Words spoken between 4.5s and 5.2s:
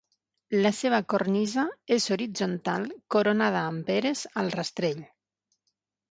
rastell.